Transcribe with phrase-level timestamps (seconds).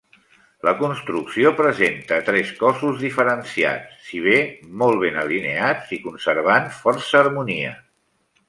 [0.67, 4.41] La construcció presenta tres cossos diferenciats, si bé
[4.83, 7.81] molt ben alineats i conservant força harmonia.